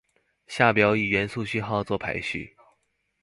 [0.47, 2.55] 下表以元素符号作排序。